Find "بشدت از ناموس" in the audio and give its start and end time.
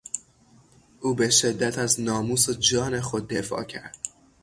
1.15-2.49